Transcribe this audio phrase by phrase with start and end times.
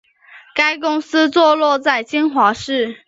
[0.55, 2.97] 该公司坐落在金华市。